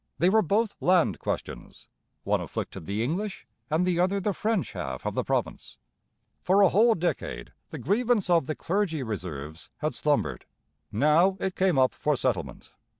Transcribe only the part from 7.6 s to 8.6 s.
the grievance of the